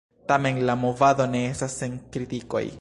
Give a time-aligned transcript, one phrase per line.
[0.29, 2.67] Tamen la movado ne estas sen kritikoj.